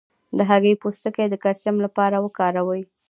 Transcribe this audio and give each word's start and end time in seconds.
د 0.37 0.39
هګۍ 0.49 0.73
پوستکی 0.81 1.25
د 1.29 1.35
کلسیم 1.43 1.75
لپاره 1.85 2.15
وکاروئ 2.25 2.81